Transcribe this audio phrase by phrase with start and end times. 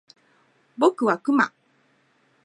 [0.79, 1.53] 僕はクマ